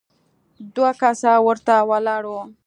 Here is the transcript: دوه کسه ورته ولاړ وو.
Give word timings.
دوه 0.75 0.91
کسه 1.01 1.31
ورته 1.47 1.75
ولاړ 1.89 2.23
وو. 2.31 2.41